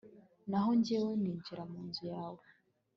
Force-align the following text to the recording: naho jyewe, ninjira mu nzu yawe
naho 0.49 0.69
jyewe, 0.85 1.11
ninjira 1.21 1.63
mu 1.71 1.79
nzu 1.87 2.03
yawe 2.13 2.43